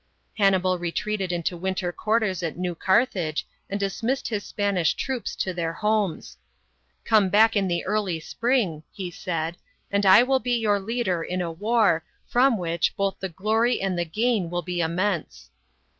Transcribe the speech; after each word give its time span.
Hannibal 0.37 0.79
retreated 0.79 1.31
into 1.31 1.55
winter 1.55 1.91
quarters 1.91 2.41
at 2.41 2.57
New 2.57 2.73
Carthage 2.73 3.45
and 3.69 3.79
dismissed 3.79 4.29
his 4.29 4.43
Spanish 4.43 4.95
troops 4.95 5.35
to 5.35 5.53
their 5.53 5.73
homes." 5.73 6.37
Come 7.05 7.29
back 7.29 7.55
in 7.55 7.67
the 7.67 7.85
early 7.85 8.19
spring," 8.19 8.81
he 8.91 9.11
said," 9.11 9.57
pnd 9.93 10.05
I 10.05 10.23
will 10.23 10.39
be 10.39 10.53
your 10.53 10.79
leader 10.79 11.21
in 11.21 11.39
a 11.39 11.51
war, 11.51 12.03
from 12.25 12.57
which, 12.57 12.95
both 12.97 13.19
the 13.19 13.29
glory 13.29 13.79
and 13.79 13.95
the 13.95 14.03
gain 14.03 14.49
will 14.49 14.63
be 14.63 14.81
immense." 14.81 15.51